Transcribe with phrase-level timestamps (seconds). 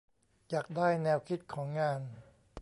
[0.49, 2.01] อยากได้แนวคิดของงาน